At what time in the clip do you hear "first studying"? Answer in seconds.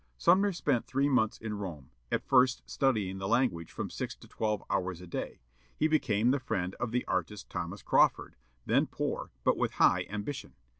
2.27-3.19